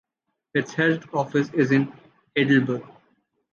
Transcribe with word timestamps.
Its 0.55 0.73
head 0.73 1.03
office 1.13 1.53
is 1.53 1.69
in 1.71 1.93
Heidelberg. 2.35 2.81